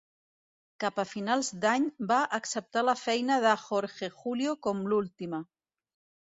Cap 0.83 0.95
a 1.01 1.03
finals 1.09 1.51
d'any, 1.65 1.85
va 2.11 2.17
acceptar 2.37 2.83
la 2.87 2.95
feina 3.03 3.37
de 3.45 3.53
Jorge 3.67 4.11
Julio 4.23 4.57
com 4.69 4.83
l'última. 4.95 5.45